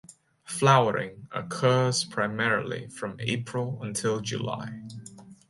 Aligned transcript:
Flowering 0.45 1.27
occurs 1.31 2.03
primarily 2.05 2.87
from 2.87 3.17
April 3.19 3.77
until 3.83 4.19
July. 4.19 4.81